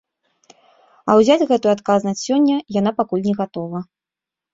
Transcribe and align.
А 1.11 1.17
ўзяць 1.19 1.47
гэтую 1.51 1.71
адказнасць 1.73 2.23
сёння, 2.29 2.55
яна 2.79 2.95
пакуль 3.03 3.27
не 3.29 3.33
гатова. 3.43 3.83